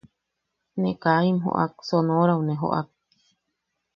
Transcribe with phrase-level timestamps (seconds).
[0.81, 2.87] Ne kaa im joʼak, Sonorau ne joʼak.